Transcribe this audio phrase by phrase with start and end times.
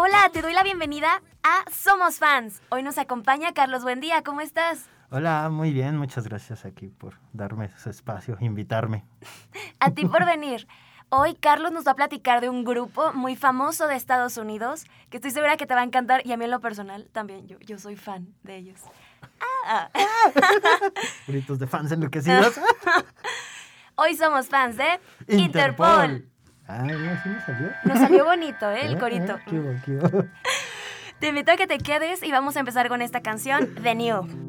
[0.00, 2.62] Hola, te doy la bienvenida a Somos Fans.
[2.68, 4.22] Hoy nos acompaña Carlos Buendía.
[4.22, 4.88] ¿Cómo estás?
[5.10, 9.04] Hola, muy bien, muchas gracias aquí por darme ese espacio, invitarme.
[9.80, 10.68] A ti por venir.
[11.08, 15.16] Hoy Carlos nos va a platicar de un grupo muy famoso de Estados Unidos que
[15.16, 17.48] estoy segura que te va a encantar y a mí en lo personal también.
[17.48, 18.80] Yo, yo soy fan de ellos.
[19.66, 19.90] Ah.
[21.26, 22.56] Gritos de fans enloquecidos.
[23.96, 26.30] Hoy somos fans de Interpol.
[26.68, 27.70] Ah, mira, sí me salió.
[27.84, 28.86] Nos salió bonito, ¿eh?
[28.86, 29.40] El Ah, corito.
[29.48, 30.24] qué hubo, qué hubo.
[31.18, 34.47] Te invito a que te quedes y vamos a empezar con esta canción, The New.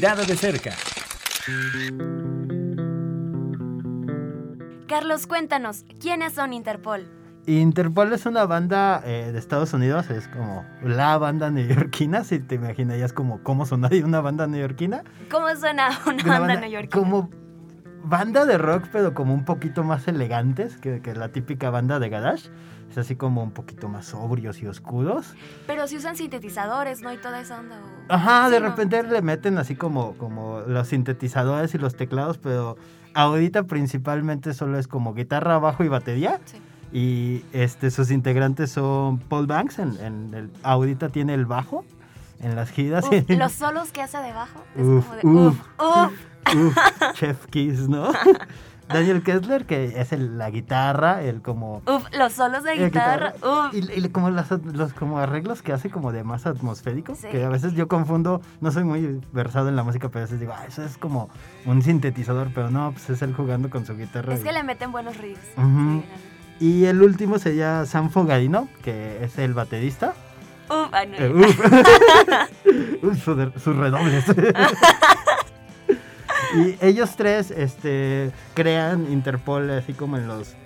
[0.00, 0.70] Mirada de cerca.
[4.88, 7.06] Carlos, cuéntanos, ¿quiénes son Interpol?
[7.46, 12.54] Interpol es una banda eh, de Estados Unidos, es como la banda neoyorquina, si te
[12.54, 15.04] imaginarías como cómo sonaría una banda neoyorquina.
[15.30, 16.98] ¿Cómo suena una, Una banda neoyorquina?
[16.98, 17.28] Como
[18.02, 22.08] banda de rock, pero como un poquito más elegantes que, que la típica banda de
[22.08, 22.48] garage.
[22.90, 25.34] Es así como un poquito más sobrios y oscuros.
[25.66, 27.12] Pero si usan sintetizadores, ¿no?
[27.12, 27.76] Y toda esa onda.
[27.76, 28.66] o- Ajá, Sí, de ¿no?
[28.68, 32.76] repente le meten así como, como los sintetizadores y los teclados, pero
[33.14, 36.40] ahorita principalmente solo es como guitarra, bajo y batería.
[36.46, 36.60] Sí.
[36.92, 41.84] Y este, sus integrantes son Paul Banks, en, en el, ahorita tiene el bajo
[42.40, 43.04] en las giras.
[43.06, 44.64] Uf, los solos que hace debajo.
[44.74, 45.26] Es Uf, como de.
[45.48, 45.60] Uf.
[45.78, 46.12] uf.
[46.52, 46.76] Uf,
[47.14, 48.10] Chef Kiss, ¿no?
[48.92, 51.82] Daniel Kessler, que es el- la guitarra, el como...
[51.86, 53.34] Uf, los solos de guitarra.
[53.42, 53.74] Uf.
[53.74, 57.28] Y, y como los como arreglos que hace como de más atmosférico, Sí.
[57.30, 60.40] que a veces yo confundo, no soy muy versado en la música, pero a veces
[60.40, 61.30] digo, ah, eso es como
[61.66, 64.34] un sintetizador, pero no, pues es él jugando con su guitarra.
[64.34, 65.40] Es y- que le meten buenos riffs.
[65.56, 66.04] Sí.
[66.60, 70.12] Y el último sería Sam Fogarino, que es el baterista.
[70.68, 71.16] Uf, ah, no.
[71.16, 71.60] Eh, uf.
[73.02, 73.24] Uf,
[73.62, 74.24] sus redobles.
[76.54, 80.56] y ellos tres este, crean Interpol así como en los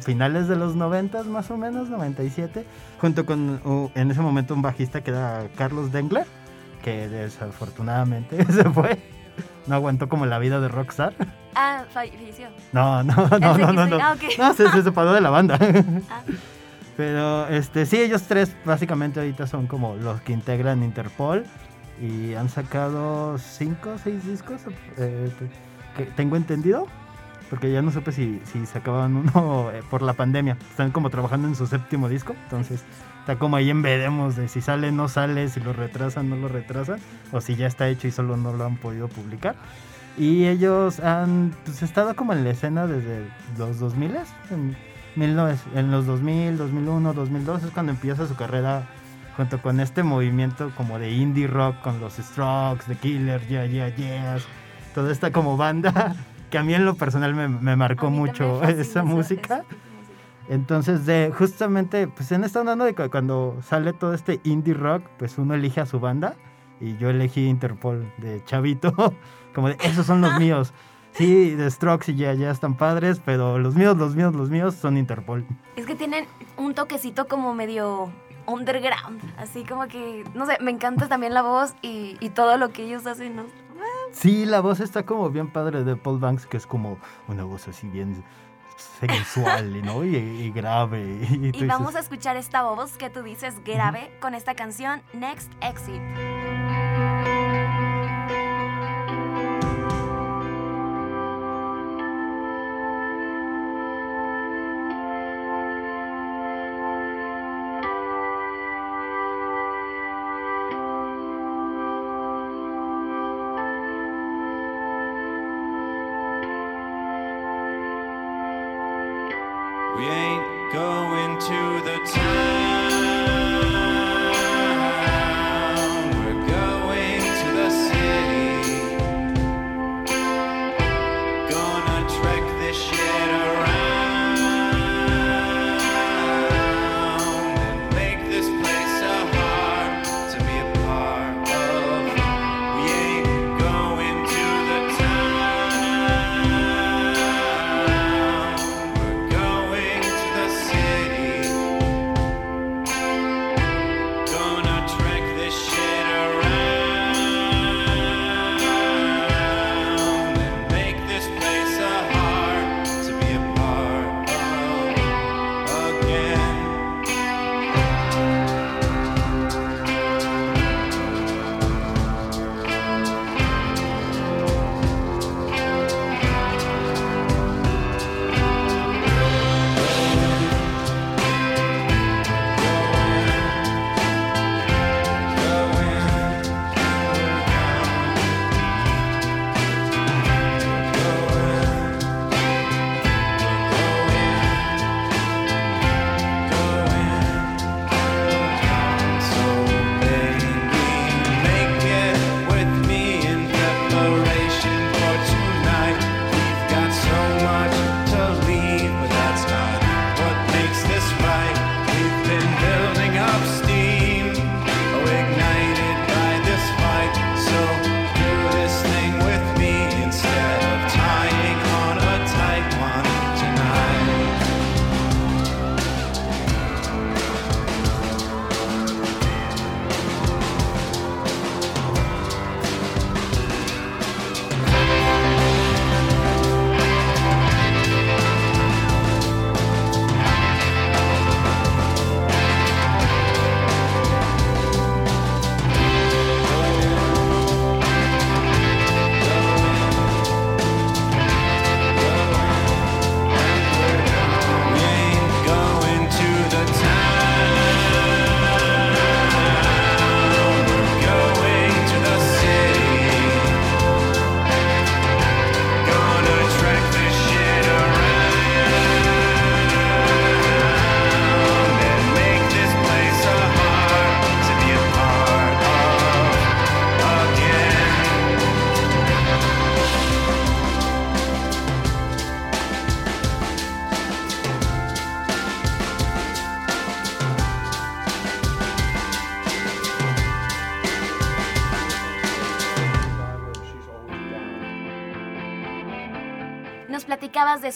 [0.00, 2.64] finales de los 90 más o menos, 97,
[3.00, 6.26] junto con uh, en ese momento un bajista que era Carlos Dengler,
[6.82, 8.98] que desafortunadamente se fue.
[9.66, 11.12] No aguantó como la vida de rockstar.
[11.54, 12.48] Ah, falleció.
[12.72, 13.98] No, no, no, no, no, no.
[14.00, 14.16] Ah.
[14.38, 15.58] No, se, se separó de la banda.
[16.10, 16.22] Ah.
[16.96, 21.44] Pero este, sí, ellos tres básicamente ahorita son como los que integran Interpol
[22.00, 24.60] y han sacado cinco o seis discos,
[24.96, 25.30] eh,
[25.96, 26.86] que tengo entendido,
[27.50, 30.56] porque ya no supe si, si sacaban uno eh, por la pandemia.
[30.70, 32.82] Están como trabajando en su séptimo disco, entonces
[33.20, 36.48] está como ahí en veremos de si sale, no sale, si lo retrasan, no lo
[36.48, 37.00] retrasan,
[37.32, 39.56] o si ya está hecho y solo no lo han podido publicar.
[40.16, 44.16] Y ellos han pues, estado como en la escena desde los 2000,
[44.50, 44.76] en,
[45.14, 48.88] 19 en los 2000, 2001, 2002 es cuando empieza su carrera
[49.38, 53.94] junto con este movimiento como de indie rock con los Strokes, The Killer, Yeah, Yeah,
[53.94, 54.44] Yes,
[54.94, 56.16] toda esta como banda
[56.50, 59.64] que a mí en lo personal me, me marcó mucho esa música.
[60.48, 65.04] Entonces, de, justamente, pues en esta onda de cu- cuando sale todo este indie rock,
[65.18, 66.34] pues uno elige a su banda.
[66.80, 68.92] Y yo elegí Interpol de Chavito,
[69.54, 70.72] como de, esos son los míos.
[71.12, 74.74] Sí, de Strokes y ya, ya están padres, pero los míos, los míos, los míos
[74.74, 75.44] son Interpol.
[75.76, 76.24] Es que tienen
[76.56, 78.10] un toquecito como medio
[78.48, 79.22] underground.
[79.36, 82.84] Así como que, no sé, me encanta también la voz y, y todo lo que
[82.84, 83.36] ellos hacen.
[83.36, 83.44] ¿no?
[84.12, 87.68] Sí, la voz está como bien padre de Paul Banks, que es como una voz
[87.68, 88.24] así bien
[89.00, 90.04] sensual, ¿no?
[90.04, 91.20] Y, y grave.
[91.30, 96.02] Y, vamos a escuchar esta voz que tú dices grave con esta canción Next Exit.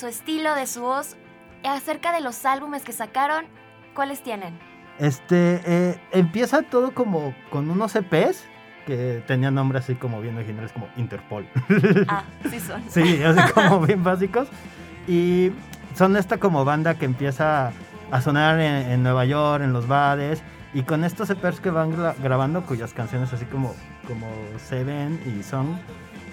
[0.02, 1.16] Su estilo, de su voz.
[1.64, 3.44] Acerca de los álbumes que sacaron,
[3.94, 4.58] ¿cuáles tienen?
[4.98, 8.44] Este, eh, empieza todo como con unos EPs
[8.84, 11.46] que tenían nombres así como bien originales como Interpol.
[12.08, 12.82] Ah, sí son.
[12.90, 14.48] Sí, así como bien básicos.
[15.06, 15.52] Y
[15.94, 17.70] son esta como banda que empieza
[18.10, 20.42] a sonar en, en Nueva York, en los bares.
[20.74, 23.72] Y con estos EPs que van gra- grabando, cuyas canciones así como,
[24.08, 24.26] como
[24.68, 25.76] Seven y Song,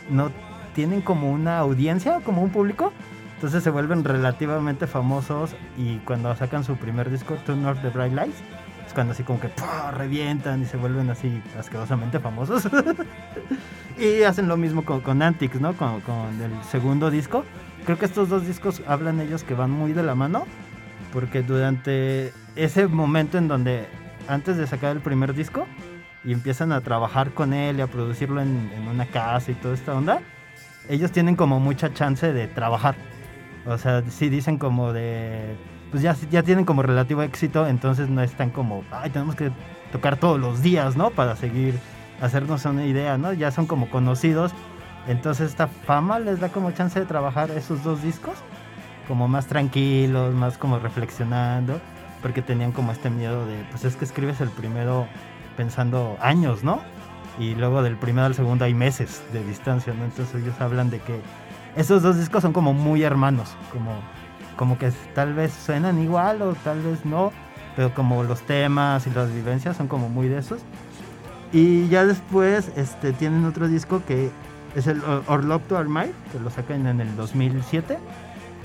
[0.10, 0.32] no
[0.74, 2.92] tienen como una audiencia o como un público.
[3.40, 8.12] Entonces se vuelven relativamente famosos y cuando sacan su primer disco, Turn Off the Bright
[8.12, 8.36] Lights,
[8.86, 9.92] es cuando así como que ¡pua!
[9.92, 12.68] revientan y se vuelven así asquerosamente famosos.
[13.98, 15.72] y hacen lo mismo con, con Antics, ¿no?
[15.78, 17.46] Con, con el segundo disco.
[17.86, 20.44] Creo que estos dos discos hablan ellos que van muy de la mano,
[21.14, 23.88] porque durante ese momento en donde,
[24.28, 25.66] antes de sacar el primer disco,
[26.26, 29.76] y empiezan a trabajar con él y a producirlo en, en una casa y toda
[29.76, 30.20] esta onda,
[30.90, 32.96] ellos tienen como mucha chance de trabajar.
[33.66, 35.56] O sea, sí dicen como de...
[35.92, 39.52] Pues ya, ya tienen como relativo éxito, entonces no están como, ay, tenemos que
[39.92, 41.10] tocar todos los días, ¿no?
[41.10, 41.80] Para seguir,
[42.22, 43.34] hacernos una idea, ¿no?
[43.34, 44.52] Ya son como conocidos,
[45.08, 48.36] entonces esta fama les da como chance de trabajar esos dos discos,
[49.08, 51.82] como más tranquilos, más como reflexionando,
[52.22, 55.08] porque tenían como este miedo de, pues es que escribes el primero
[55.58, 56.82] pensando años, ¿no?
[57.40, 60.06] Y luego del primero al segundo hay meses de distancia, ¿no?
[60.06, 61.20] Entonces ellos hablan de que
[61.76, 63.92] esos dos discos son como muy hermanos, como,
[64.56, 67.32] como que tal vez suenan igual o tal vez no,
[67.76, 70.62] pero como los temas y las vivencias son como muy de esos.
[71.52, 74.30] Y ya después este, tienen otro disco que
[74.76, 77.98] es el Or- Orlov to Armai, que lo sacan en el 2007,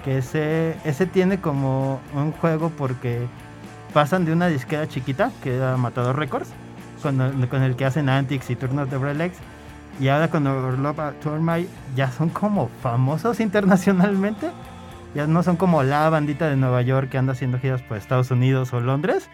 [0.04, 3.26] que ese, ese tiene como un juego porque
[3.94, 6.50] pasan de una disquera chiquita, que era Matador Records,
[7.02, 9.38] con con el que hacen Antics y Turn of the Relics,
[10.00, 14.50] y ahora con Orlov to Armai ya son como famosos internacionalmente,
[15.14, 18.30] ya no son como la bandita de Nueva York que anda haciendo giras por Estados
[18.30, 19.30] Unidos o Londres,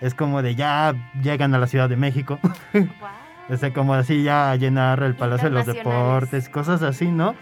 [0.00, 2.38] es como de ya llegan a la Ciudad de México.
[3.48, 5.66] O sea, como así ya a llenar el Palacio de los.
[5.66, 7.36] Deportes, cosas así, ¿no?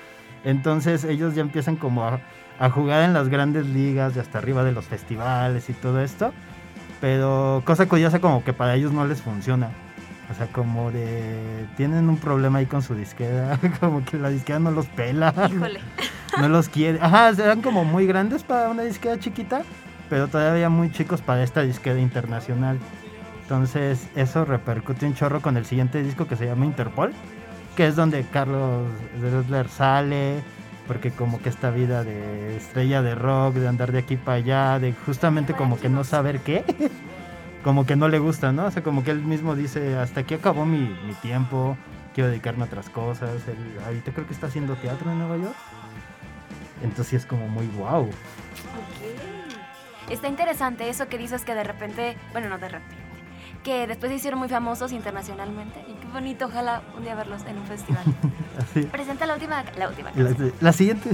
[0.45, 2.21] Entonces ellos ya empiezan como a,
[2.59, 6.35] a jugar en las grandes ligas y hasta arriba de los festivales y todo esto.
[7.01, 9.71] Pero cosa curiosa como que para ellos no les funciona.
[10.31, 11.67] O sea, como de...
[11.77, 15.81] Tienen un problema ahí con su disquera, como que la disquera no los pela, Híjole.
[16.41, 16.99] no los quiere.
[17.01, 19.63] Ajá, eran como muy grandes para una disquera chiquita,
[20.09, 22.79] pero todavía muy chicos para esta disquera internacional.
[23.43, 27.13] Entonces eso repercute un chorro con el siguiente disco que se llama Interpol,
[27.77, 28.89] que es donde Carlos
[29.21, 30.43] Drexler sale,
[30.87, 34.79] porque como que esta vida de estrella de rock, de andar de aquí para allá,
[34.79, 36.65] de justamente como que no saber qué,
[37.65, 38.67] como que no le gusta, ¿no?
[38.67, 41.77] O sea, como que él mismo dice, hasta aquí acabó mi, mi tiempo,
[42.15, 43.49] quiero dedicarme a otras cosas.
[43.49, 45.57] Él ahorita creo que está haciendo teatro en Nueva York.
[46.83, 48.09] Entonces sí es como muy wow.
[50.11, 52.95] Está interesante eso que dices que de repente, bueno, no de repente,
[53.63, 55.81] que después se hicieron muy famosos internacionalmente.
[55.89, 58.05] Y qué bonito, ojalá un día verlos en un festival.
[58.59, 58.83] Así.
[58.83, 60.11] Presenta la última, la última
[60.61, 61.11] la siguiente,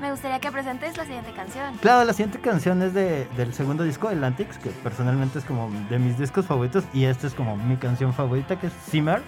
[0.00, 1.74] Me gustaría que presentes la siguiente canción.
[1.78, 5.70] claro, la siguiente canción es de, del segundo disco, el Antics, que personalmente es como
[5.88, 9.22] de mis discos favoritos y esta es como mi canción favorita, que es Simmer.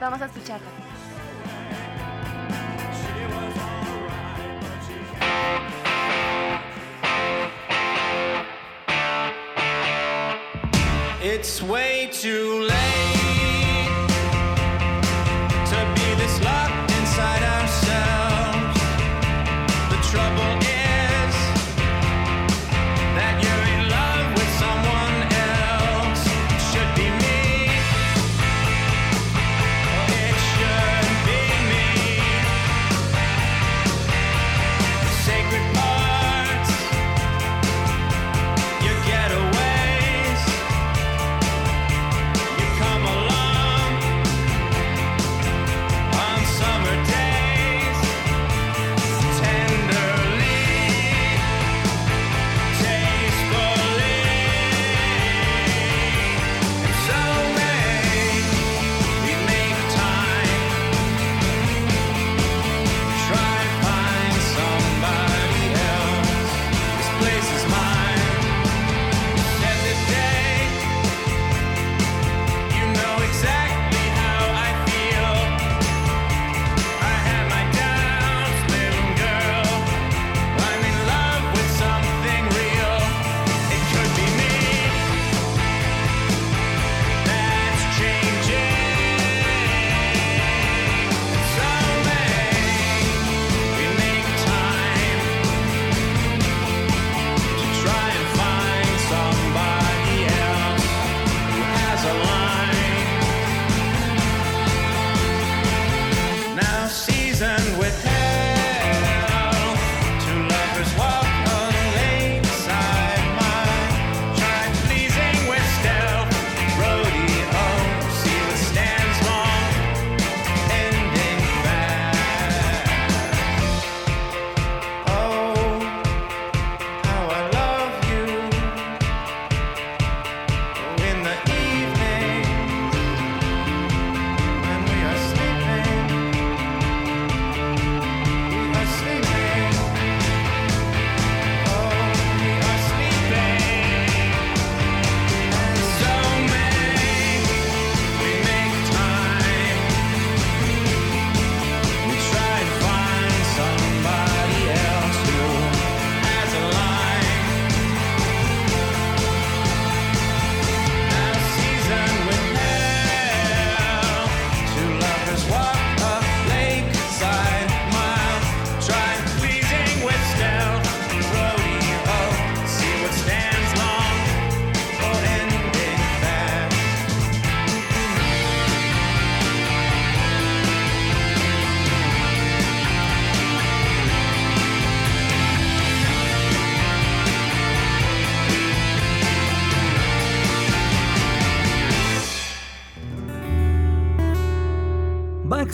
[0.00, 0.66] Vamos a escucharla.
[11.22, 13.19] It's way too late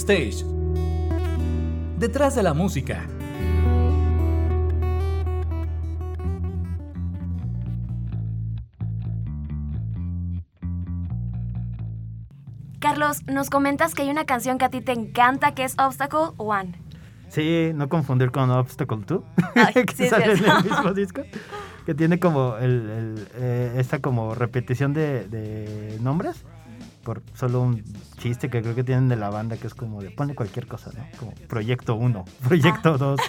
[0.07, 0.45] Backstage.
[1.99, 3.07] Detrás de la música.
[12.79, 16.35] Carlos, nos comentas que hay una canción que a ti te encanta que es Obstacle
[16.37, 16.81] One.
[17.29, 19.23] Sí, no confundir con Obstacle 2,
[19.57, 21.23] Ay, que sí, sale en el mismo disco,
[21.85, 26.45] que tiene como el, el, eh, esta como repetición de, de nombres
[27.07, 27.85] por solo un
[28.19, 30.90] chiste que creo que tienen de la banda que es como de pone cualquier cosa,
[30.92, 31.07] ¿no?
[31.16, 33.21] Como Proyecto 1, Proyecto 2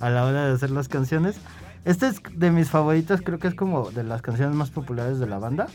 [0.00, 1.38] a la hora de hacer las canciones.
[1.84, 5.26] Este es de mis favoritas, creo que es como de las canciones más populares de
[5.26, 5.66] la banda.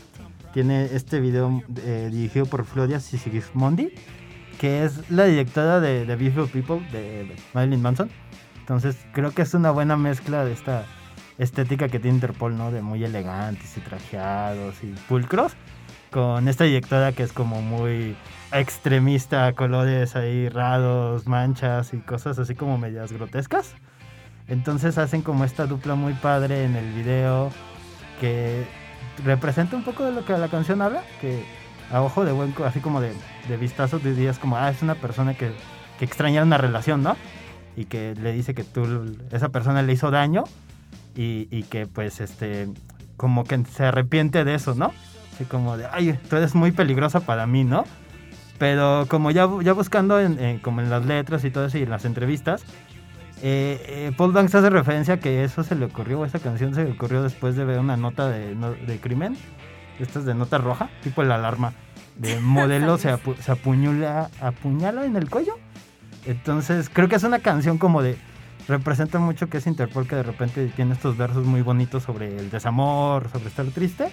[0.52, 3.92] Tiene este video eh, dirigido por Floria Sigismondi,
[4.58, 8.10] que es la directora de The Beautiful People de Marilyn Manson.
[8.58, 10.84] Entonces creo que es una buena mezcla de esta
[11.38, 12.72] estética que tiene Interpol, ¿no?
[12.72, 15.52] De muy elegantes y trajeados y pulcros,
[16.10, 18.16] con esta directora que es como muy
[18.52, 23.74] extremista, colores ahí raros, manchas y cosas así como medias grotescas.
[24.48, 27.50] Entonces hacen como esta dupla muy padre en el video
[28.20, 28.64] que
[29.24, 31.44] representa un poco de lo que la canción habla, que
[31.90, 33.12] a ojo de buen, así como de,
[33.48, 35.52] de vistazo, dirías como, ah, es una persona que,
[35.98, 37.16] que extraña una relación, ¿no?
[37.76, 40.44] Y que le dice que tú, esa persona le hizo daño
[41.14, 42.68] y, y que pues este,
[43.16, 44.92] como que se arrepiente de eso, ¿no?
[45.36, 47.84] Así como de, ay, tú eres muy peligrosa para mí, ¿no?
[48.58, 51.82] Pero como ya, ya buscando en, en- como en las letras y todo eso y
[51.82, 52.64] en las entrevistas,
[53.42, 56.84] eh, eh, Paul Banks hace referencia a que eso se le ocurrió, esa canción se
[56.84, 59.36] le ocurrió después de ver una nota de, no- de crimen,
[60.00, 61.74] estas de nota roja, tipo la alarma,
[62.16, 65.58] de modelo se, apu- se apuñala, apuñala en el cuello.
[66.24, 68.16] Entonces creo que es una canción como de,
[68.68, 72.48] representa mucho que es Interpol que de repente tiene estos versos muy bonitos sobre el
[72.50, 74.08] desamor, sobre estar triste,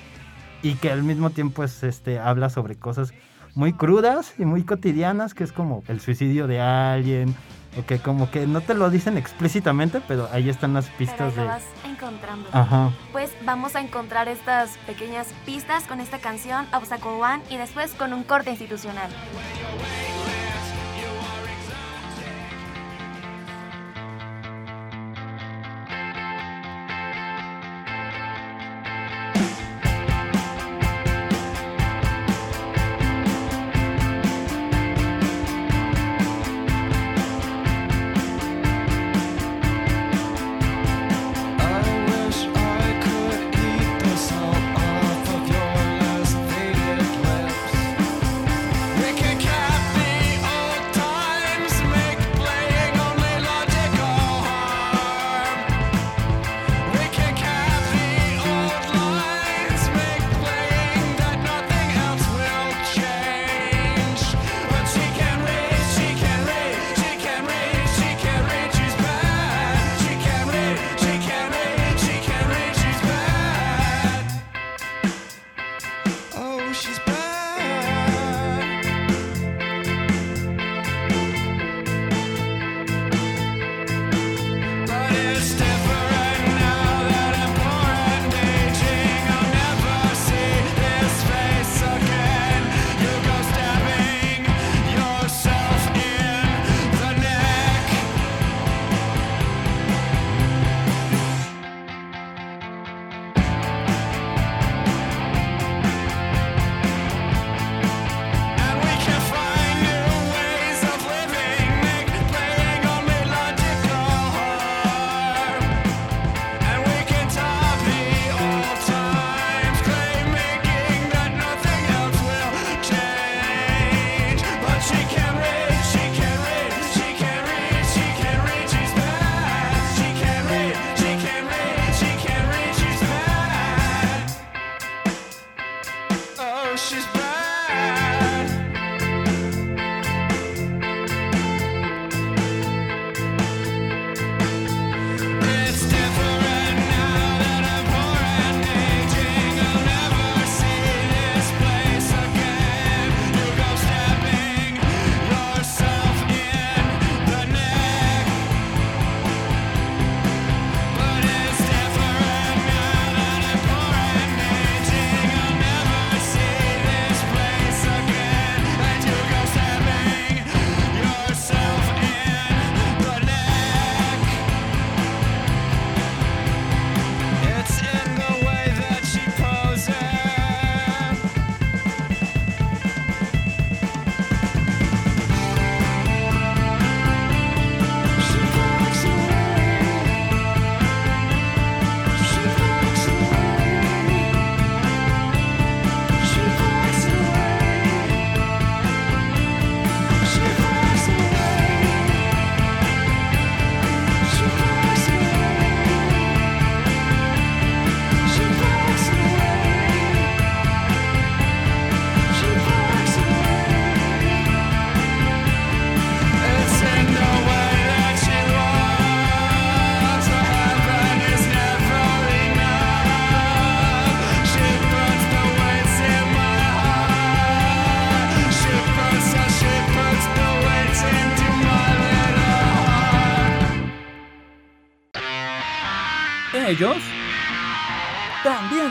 [0.64, 3.14] y que al mismo tiempo es, este, habla sobre cosas
[3.54, 7.36] muy crudas y muy cotidianas, que es como el suicidio de alguien,
[7.78, 11.06] o que como que no te lo dicen explícitamente, pero ahí están las Pero ahí
[11.06, 11.44] pistas de...
[11.44, 12.50] vas encontrando.
[12.52, 12.92] Ajá.
[13.12, 18.14] Pues vamos a encontrar estas pequeñas pistas con esta canción, Obstacle One, y después con
[18.14, 19.12] un corte institucional.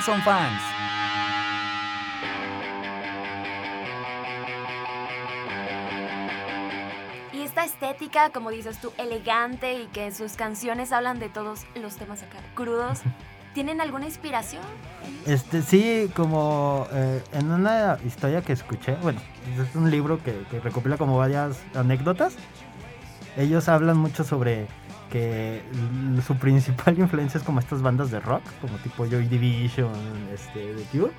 [0.02, 0.62] También son fans.
[7.32, 11.96] Y esta estética, como dices tú, elegante y que sus canciones hablan de todos los
[11.96, 13.00] temas acá crudos,
[13.54, 14.62] ¿tienen alguna inspiración?
[15.26, 19.20] Este, sí, como eh, en una historia que escuché, bueno,
[19.58, 22.36] es un libro que, que recopila como varias anécdotas.
[23.36, 24.66] Ellos hablan mucho sobre
[25.12, 25.62] que
[26.26, 29.92] su principal influencia es como estas bandas de rock, como tipo Joy Division,
[30.32, 31.12] este, The Cure.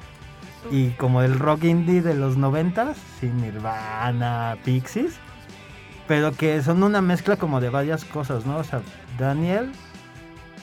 [0.72, 5.14] Y como el rock indie de los noventas, sin Nirvana, Pixies.
[6.08, 8.58] Pero que son una mezcla como de varias cosas, ¿no?
[8.58, 8.82] O sea,
[9.20, 9.72] Daniel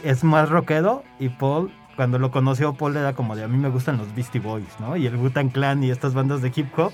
[0.03, 3.69] es más rockero y Paul, cuando lo conoció, Paul era como de a mí me
[3.69, 4.97] gustan los Beastie Boys, ¿no?
[4.97, 6.93] Y el Wu-Tang Clan y estas bandas de hip hop.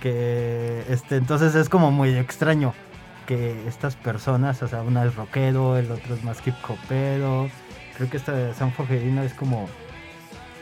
[0.00, 2.72] Que este, entonces es como muy extraño
[3.26, 7.48] que estas personas, o sea, una es rockero, el otro es más hip hopero.
[7.96, 9.68] Creo que esta de San Fogerino es como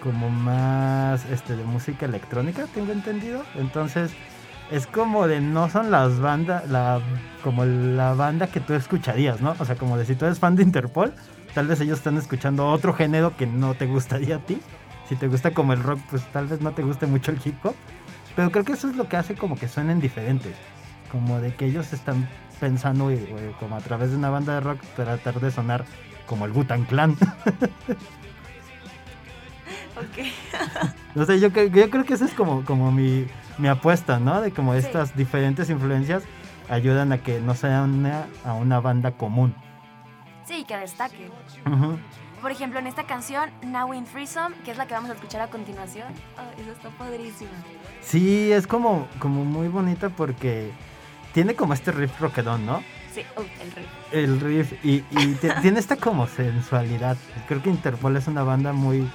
[0.02, 3.44] como más este de música electrónica, tengo entendido.
[3.56, 4.12] Entonces,
[4.70, 7.00] es como de no son las bandas, la,
[7.42, 9.54] como la banda que tú escucharías, ¿no?
[9.58, 11.14] O sea, como de si tú eres fan de Interpol,
[11.54, 14.60] tal vez ellos están escuchando otro género que no te gustaría a ti.
[15.08, 17.56] Si te gusta como el rock, pues tal vez no te guste mucho el hip
[17.64, 17.74] hop.
[18.36, 20.54] Pero creo que eso es lo que hace como que suenen diferentes.
[21.10, 22.28] Como de que ellos están
[22.60, 25.84] pensando, y, y como a través de una banda de rock, tratar de sonar
[26.26, 27.16] como el Wu-Tang Clan.
[29.96, 30.26] Ok.
[31.14, 33.26] No sé, yo, yo creo que esa es como, como mi,
[33.58, 34.40] mi apuesta, ¿no?
[34.40, 34.78] De como Sí.
[34.78, 36.22] estas diferentes influencias
[36.68, 39.52] ayudan a que no sea una, a una banda común.
[40.44, 41.28] Sí, que destaque.
[42.40, 45.40] Por ejemplo, en esta canción, Now in Freesome, que es la que vamos a escuchar
[45.40, 46.06] a continuación.
[46.38, 47.50] Oh, eso está padrísimo.
[48.00, 50.70] Sí, es como, como muy bonita porque
[51.32, 52.82] tiene como este riff rockedón, ¿no?
[53.14, 53.86] Sí, oh, el riff.
[54.12, 57.16] El riff y, y ti- tiene esta como sensualidad.
[57.48, 59.08] Creo que Interpol es una banda muy,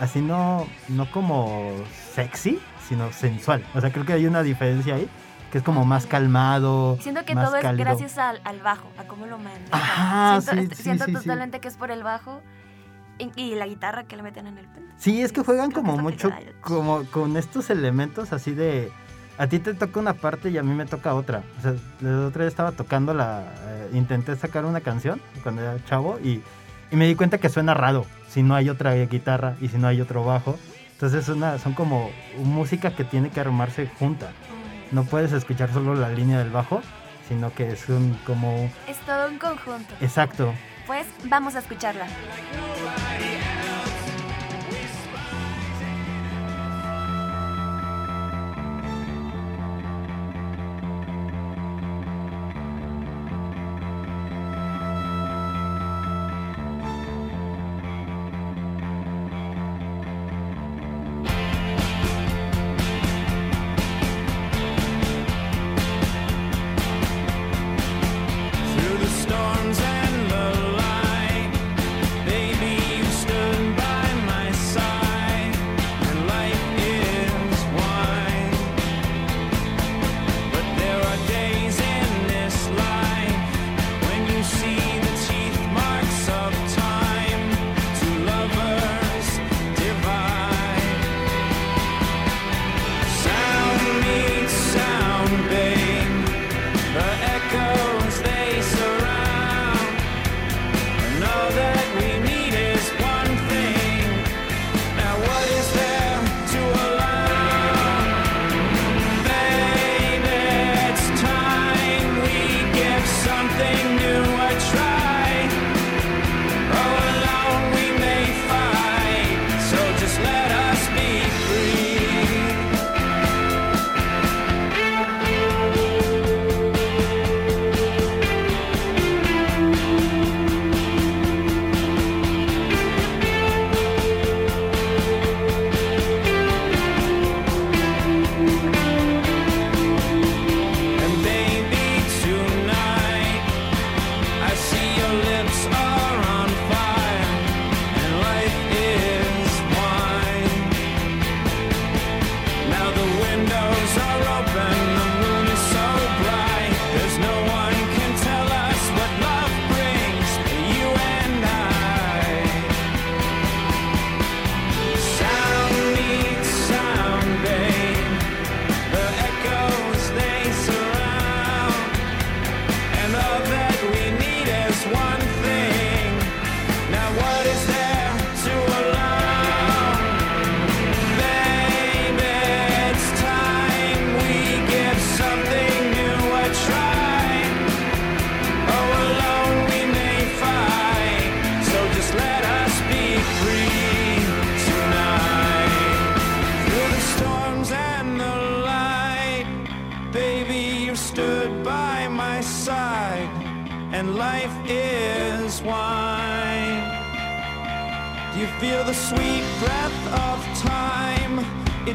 [0.00, 1.72] así no, no como
[2.14, 3.64] sexy, sino sensual.
[3.74, 5.08] O sea, creo que hay una diferencia ahí,
[5.52, 6.96] que es como más calmado.
[7.00, 9.66] Siento que más todo es gracias al, al bajo, a cómo lo manejan.
[9.72, 12.40] Ajá, siento sí, este- sí, siento sí, totalmente que es por el bajo
[13.18, 14.92] y, y la guitarra que le meten en el pente.
[14.98, 16.30] Sí, es que juegan como que mucho
[16.62, 18.90] como con estos elementos así de
[19.38, 21.42] a ti te toca una parte y a mí me toca otra.
[21.58, 25.76] O sea, el otro día estaba tocando la eh, intenté sacar una canción cuando era
[25.84, 26.42] chavo y,
[26.90, 29.88] y me di cuenta que suena raro si no hay otra guitarra y si no
[29.88, 30.58] hay otro bajo.
[30.92, 34.30] Entonces es una, son como música que tiene que armarse junta.
[34.92, 36.80] No puedes escuchar solo la línea del bajo,
[37.28, 39.92] sino que es un como Es todo un conjunto.
[40.00, 40.54] exacto.
[40.86, 42.06] Pues vamos a escucharla.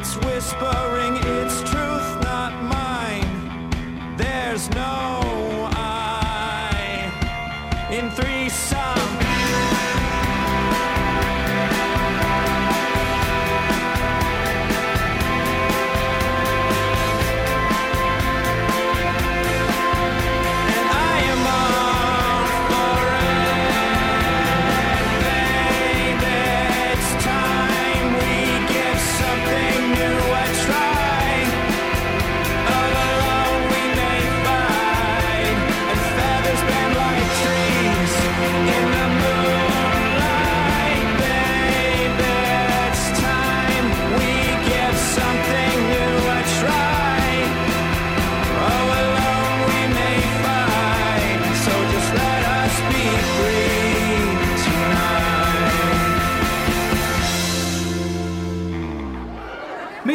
[0.04, 1.71] It's whispering its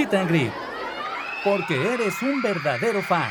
[0.07, 0.51] Meet and Greet.
[1.43, 3.29] Porque eres un verdadero fan.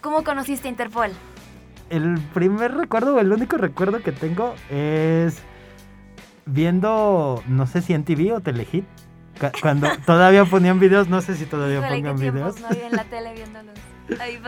[0.00, 1.10] ¿Cómo conociste Interpol?
[1.90, 5.38] El primer recuerdo, o el único recuerdo que tengo es
[6.46, 8.84] viendo, no sé si en TV o Telehit,
[9.62, 12.60] cuando todavía ponían videos, no sé si todavía Híjole, pongan videos.
[12.60, 13.74] no había en la tele viéndolos.
[14.20, 14.40] Ahí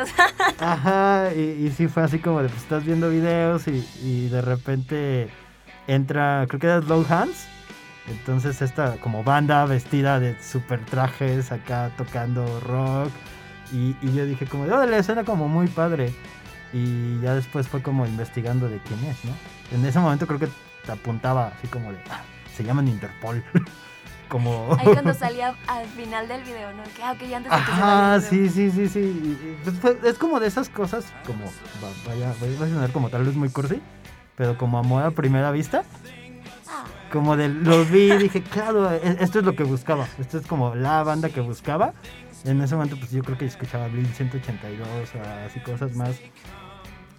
[0.59, 4.41] Ajá, y, y sí fue así como de, pues estás viendo videos y, y de
[4.41, 5.29] repente
[5.87, 7.47] entra, creo que era Slow Hands.
[8.09, 13.11] Entonces esta como banda vestida de super trajes acá tocando rock.
[13.73, 16.13] Y, y yo dije como, órale, suena como muy padre.
[16.73, 19.33] Y ya después fue como investigando de quién es, ¿no?
[19.73, 20.49] En ese momento creo que
[20.87, 22.23] te apuntaba así como de, "Ah,
[22.57, 23.45] se llaman Interpol.
[24.31, 24.75] como...
[24.79, 26.83] ahí cuando salía al final del video, ¿no?
[26.97, 28.31] Que, ah, ok, ya antes de que se vaya Ajá, el video.
[28.31, 29.57] sí, sí, sí, sí.
[29.83, 32.29] Pues, es como de esas cosas, como, va- vaya,
[32.61, 33.83] va a sonar como tal vez muy cursi,
[34.37, 35.83] pero como amor a primera vista.
[36.69, 40.07] Ah, Como de, los vi y dije, claro, e- esto es lo que buscaba.
[40.19, 41.93] Esto es como la banda que buscaba.
[42.45, 46.17] En ese momento, pues yo creo que escuchaba Blink 182, o así cosas más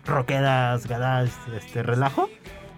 [0.05, 2.29] rockeras, garage, este, relajo.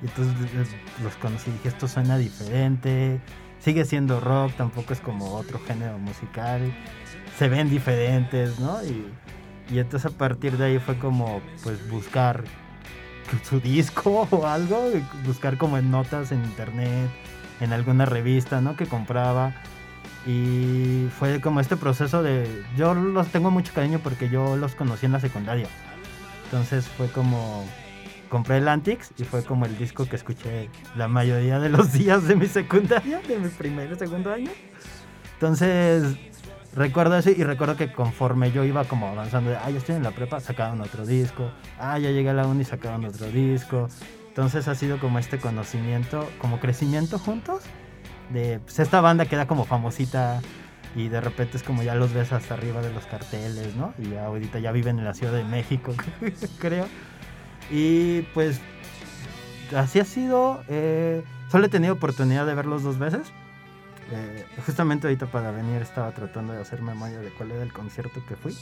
[0.01, 3.21] Y entonces les- los conocí y dije, esto suena diferente.
[3.63, 6.73] Sigue siendo rock, tampoco es como otro género musical.
[7.37, 8.83] Se ven diferentes, ¿no?
[8.83, 9.05] Y,
[9.73, 12.43] y entonces a partir de ahí fue como, pues, buscar
[13.43, 14.91] su disco o algo,
[15.25, 17.09] buscar como en notas en internet,
[17.61, 18.75] en alguna revista, ¿no?
[18.75, 19.53] Que compraba.
[20.25, 22.63] Y fue como este proceso de...
[22.77, 25.67] Yo los tengo mucho cariño porque yo los conocí en la secundaria.
[26.45, 27.65] Entonces fue como...
[28.33, 32.27] Compré el Antix y fue como el disco que escuché la mayoría de los días
[32.27, 34.49] de mi secundaria, de mi primer y segundo año.
[35.33, 36.17] Entonces
[36.73, 40.09] recuerdo eso y recuerdo que conforme yo iba como avanzando, ah, ya estoy en la
[40.09, 43.87] prepa, sacaban otro disco, ah, ya llegué a la uni, sacaban otro disco.
[44.29, 47.61] Entonces ha sido como este conocimiento, como crecimiento juntos,
[48.31, 50.41] de pues, esta banda queda como famosita
[50.95, 53.93] y de repente es como ya los ves hasta arriba de los carteles, ¿no?
[53.99, 55.93] Y ya ahorita ya viven en la Ciudad de México,
[56.57, 56.87] creo.
[57.75, 58.61] Y pues
[59.75, 60.63] así ha sido.
[60.67, 63.21] eh, solo he tenido oportunidad de verlos dos veces.
[64.11, 68.23] Eh, justamente ahorita para venir estaba tratando de hacer memoria de cuál era el concierto
[68.27, 68.55] que fui.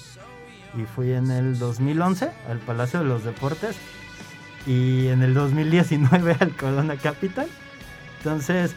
[0.77, 3.75] Y fui en el 2011 al Palacio de los Deportes
[4.65, 7.49] y en el 2019 al Corona Capital.
[8.19, 8.73] Entonces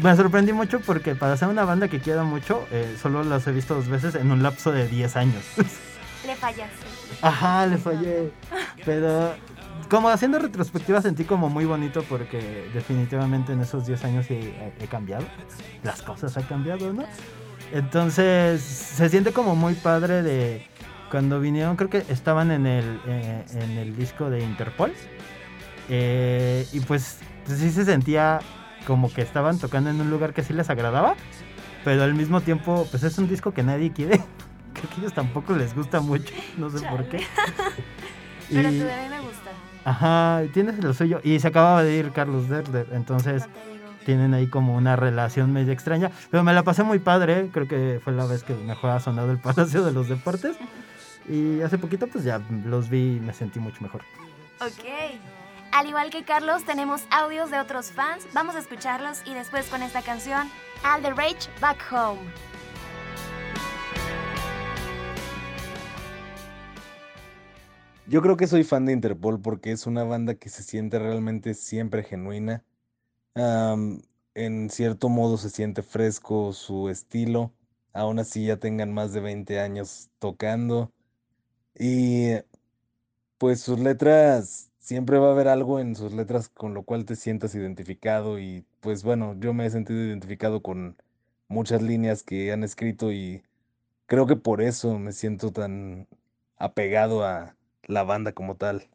[0.00, 3.52] me sorprendí mucho porque para ser una banda que quiero mucho, eh, solo las he
[3.52, 5.42] visto dos veces en un lapso de 10 años.
[6.24, 6.86] le fallaste.
[7.22, 8.30] Ajá, le fallé.
[8.84, 9.34] Pero
[9.94, 15.24] como haciendo retrospectiva sentí como muy bonito porque definitivamente en esos 10 años he, cambiado.
[15.84, 17.04] Las cosas han cambiado, ¿no?
[17.72, 20.66] Entonces se siente como muy padre de
[21.12, 24.92] cuando vinieron, creo que estaban en el, eh, en el disco de Interpol.
[25.88, 28.40] Eh, y pues, pues sí se sentía
[28.88, 31.14] como que estaban tocando en un lugar que sí les agradaba.
[31.84, 34.20] Pero al mismo tiempo, pues es un disco que nadie quiere.
[34.74, 36.34] Que a ellos tampoco les gusta mucho.
[36.58, 37.18] No sé por qué.
[38.50, 39.50] Pero Y- mí me gusta.
[39.84, 41.20] Ajá, tienes lo suyo.
[41.22, 43.44] Y se acababa de ir Carlos Derder, entonces
[44.06, 46.10] tienen ahí como una relación medio extraña.
[46.30, 49.30] Pero me la pasé muy padre, creo que fue la vez que mejor ha sonado
[49.30, 50.56] el Palacio de los Deportes.
[51.28, 54.02] Y hace poquito pues ya los vi y me sentí mucho mejor.
[54.60, 54.84] Ok.
[55.72, 58.26] Al igual que Carlos, tenemos audios de otros fans.
[58.32, 60.48] Vamos a escucharlos y después con esta canción,
[60.84, 62.20] All the Rage Back Home.
[68.06, 71.54] Yo creo que soy fan de Interpol porque es una banda que se siente realmente
[71.54, 72.62] siempre genuina.
[73.34, 77.52] En cierto modo se siente fresco su estilo,
[77.92, 80.92] aún así ya tengan más de 20 años tocando.
[81.76, 82.46] Y eh,
[83.38, 87.16] pues sus letras, siempre va a haber algo en sus letras con lo cual te
[87.16, 90.96] sientas identificado y pues bueno, yo me he sentido identificado con
[91.48, 93.42] muchas líneas que han escrito y
[94.06, 96.08] creo que por eso me siento tan
[96.58, 97.56] apegado a,
[97.88, 98.88] la banda como tal.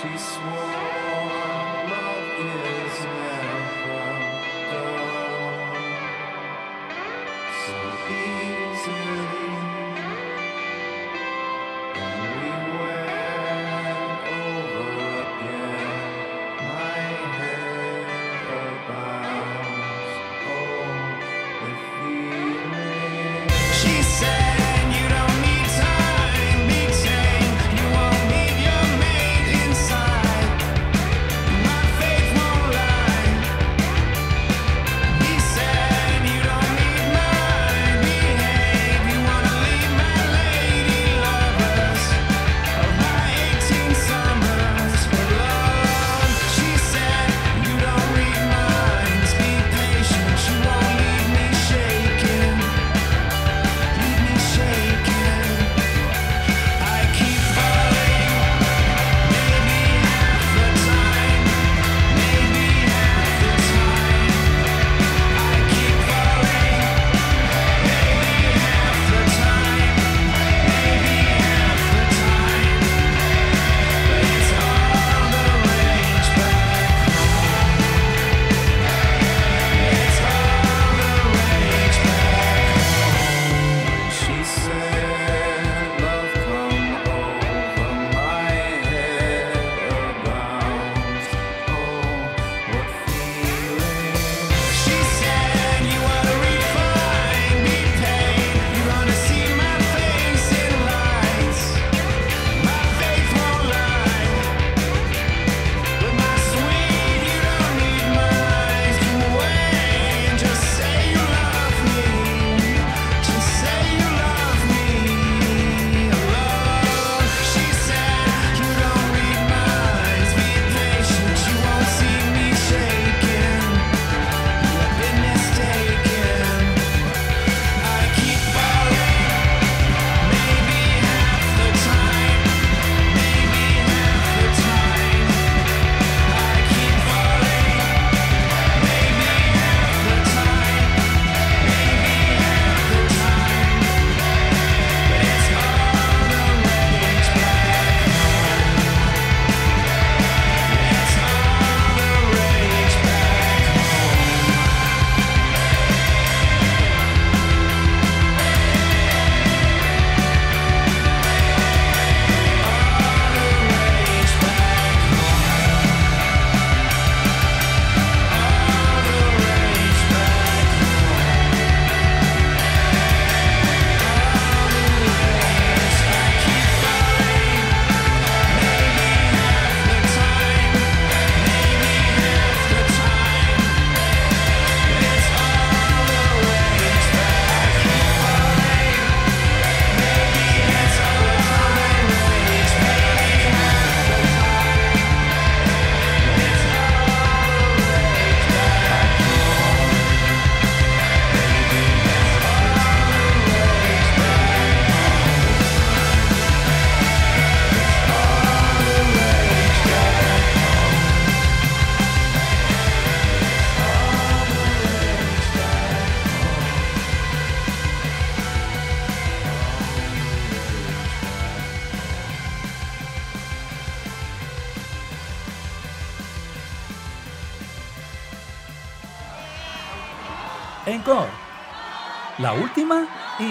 [0.00, 0.57] she swore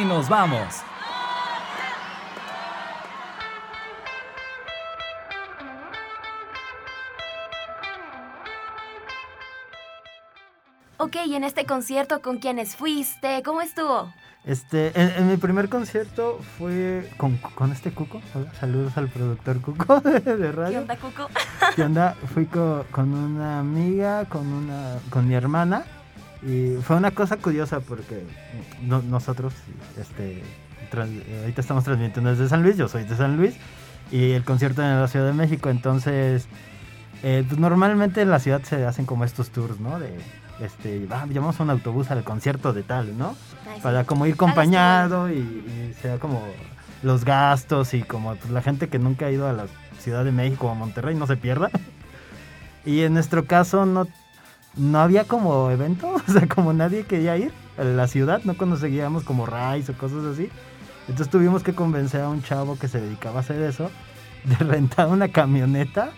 [0.02, 0.84] y nos vamos.
[10.98, 13.42] Ok, y en este concierto, ¿con quiénes fuiste?
[13.44, 14.12] ¿Cómo estuvo?
[14.46, 18.22] Este, en, mi primer concierto fue con, con este Cuco.
[18.60, 20.72] Saludos al productor Cuco de, radio.
[20.72, 21.28] ¿Qué onda, Cuco?
[21.76, 22.16] ¿Qué onda?
[22.34, 25.86] Fui co, con, una amiga, con, una, con mi hermana
[26.44, 28.24] y fue una cosa curiosa porque
[28.84, 29.54] no- nosotros,
[30.00, 30.44] este,
[30.92, 31.12] trans-
[31.42, 33.56] ahorita estamos transmitiendo desde San Luis, yo soy de San Luis,
[34.12, 36.48] y el concierto en la Ciudad de México, entonces,
[37.24, 40.00] eh, pues normalmente en la ciudad se hacen como estos tours, ¿no?
[40.00, 40.16] De,
[40.62, 43.36] este, va, llamamos a un autobús al concierto de tal, ¿no?
[43.74, 46.42] Ay, para como ir acompañado y, y sea como
[47.04, 49.66] los gastos y como pues, la gente que nunca ha ido a la
[50.00, 51.70] Ciudad de México o a Monterrey no se pierda.
[52.86, 54.08] Y en nuestro caso no,
[54.78, 59.24] no había como evento, o sea, como nadie quería ir a la ciudad, no conseguíamos
[59.24, 60.50] como rides o cosas así.
[61.08, 63.90] Entonces tuvimos que convencer a un chavo que se dedicaba a hacer eso,
[64.44, 66.12] de rentar una camioneta,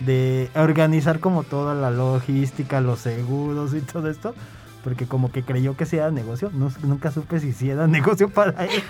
[0.00, 4.34] de organizar como toda la logística, los seguros y todo esto,
[4.82, 8.28] porque como que creyó que sí era negocio, no, nunca supe si sí era negocio
[8.28, 8.82] para él.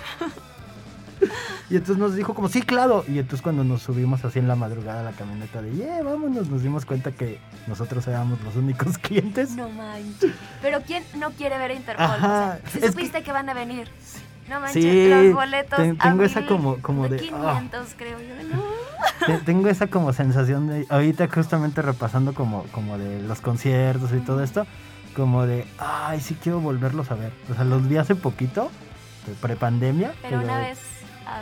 [1.67, 3.03] Y entonces nos dijo como, sí, claro.
[3.07, 6.47] Y entonces cuando nos subimos así en la madrugada a la camioneta de, yeah, vámonos,
[6.47, 9.51] nos dimos cuenta que nosotros éramos los únicos clientes.
[9.55, 10.31] No manches.
[10.61, 12.05] Pero ¿quién no quiere ver a Interpol?
[12.05, 13.31] Ajá, O sea, si es que- supiste que...
[13.31, 13.89] van a venir.
[14.47, 17.59] No manches, Sí, los boletos ten- a tengo esa como- como de, ah.
[17.71, 18.35] 500 creo yo.
[19.27, 19.39] No.
[19.39, 24.43] Tengo esa como sensación de, ahorita justamente repasando como, como de los conciertos y todo
[24.43, 24.67] esto,
[25.15, 27.31] como de, ay, sí quiero volverlos a ver.
[27.51, 28.69] O sea, los vi hace poquito,
[29.25, 30.13] de prepandemia.
[30.21, 30.77] Pero una vez
[31.25, 31.41] ah.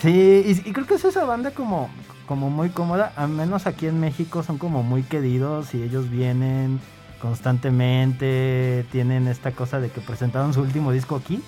[0.00, 1.88] Sí, y, creo que es esa banda como,
[2.26, 6.80] como muy cómoda, al menos aquí en México son como muy queridos y ellos vienen
[7.20, 11.42] constantemente, tienen esta cosa de que presentaron su último disco aquí,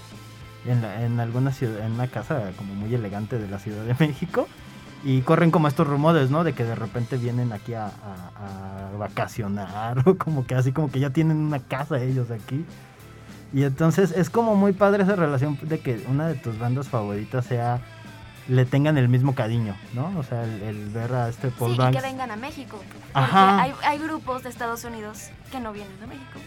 [0.66, 3.94] en, la- en alguna ciudad, en una casa como muy elegante de la Ciudad de
[4.06, 4.48] México.
[5.04, 6.42] Y corren como estos rumores, ¿no?
[6.42, 10.98] De que de repente vienen aquí a- a vacacionar o como que así como que
[11.00, 12.64] ya tienen una casa ellos aquí.
[13.52, 17.46] Y entonces es como muy padre esa relación de que una de tus bandas favoritas
[17.46, 17.80] sea
[18.48, 20.12] le tengan el mismo cariño, ¿no?
[20.18, 21.96] O sea, el, el ver a este Paul Sí, y Banks.
[22.00, 22.78] que vengan a México.
[23.12, 23.60] Ajá.
[23.62, 26.38] hay, hay grupos de Estados Unidos que no vienen a México.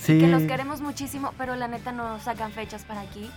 [0.00, 3.30] sí, Que los queremos muchísimo, pero la neta no sacan fechas para aquí.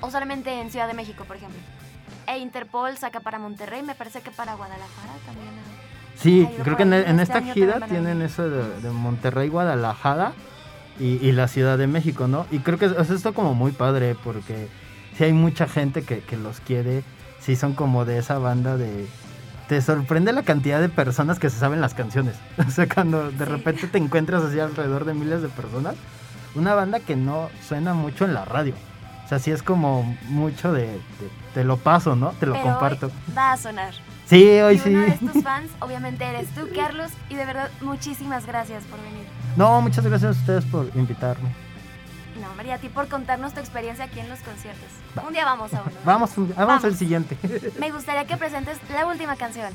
[0.00, 1.58] O solamente en Ciudad de México, por ejemplo.
[2.28, 5.50] E Interpol saca para Monterrey, me parece que para Guadalajara también.
[6.16, 10.32] sí, creo que en, este esta gira tienen eso de, de Monterrey, Guadalajara
[11.00, 12.46] y, y la Ciudad de México, ¿no?
[12.50, 14.68] Y creo que es esto como muy padre porque
[15.16, 17.02] sí hay mucha gente que, que los quiere,
[17.40, 19.06] sí son como de esa banda de...
[19.68, 22.36] Te sorprende la cantidad de personas que se saben las canciones.
[22.66, 25.94] O sea, cuando de repente te encuentras así alrededor de miles de personas,
[26.54, 28.74] una banda que no suena mucho en la radio.
[29.24, 31.00] O sea, sí es como mucho de, de-
[31.52, 32.30] te lo paso, ¿no?
[32.38, 33.10] Te lo Pero hoy comparto.
[33.36, 33.92] va a sonar.
[34.26, 34.90] Sí, hoy y sí.
[34.90, 37.10] uno de tus fans, obviamente, eres tú, Carlos.
[37.28, 39.24] Y de verdad, muchísimas gracias por venir.
[39.56, 41.48] No, muchas gracias a ustedes por invitarme.
[42.40, 44.88] No, María, a ti por contarnos tu experiencia aquí en los conciertos.
[45.16, 45.22] Va.
[45.26, 45.92] Un día vamos a uno.
[46.04, 46.84] Vamos, vamos, Vamos.
[46.84, 47.36] al siguiente.
[47.80, 49.72] Me gustaría que presentes la última canción.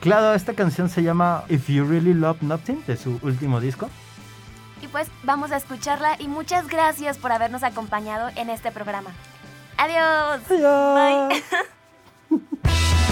[0.00, 3.90] claro, esta canción se llama If You Really Love Nothing, de su último disco.
[4.80, 9.10] Y pues vamos a escucharla y muchas gracias por habernos acompañado en este programa.
[9.76, 10.40] Adiós.
[10.48, 11.28] Adiós.
[12.30, 12.38] Bye.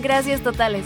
[0.00, 0.84] Gracias totales.